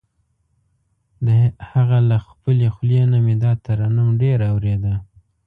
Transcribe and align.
د 1.27 1.29
هغه 1.69 1.97
له 2.09 2.17
خپلې 2.27 2.67
خولې 2.75 3.01
نه 3.11 3.17
مې 3.25 3.35
دا 3.43 3.51
ترنم 3.65 4.09
ډېر 4.21 4.39
اورېده. 4.51 4.93